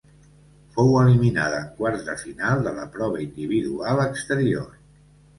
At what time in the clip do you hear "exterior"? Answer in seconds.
4.07-4.73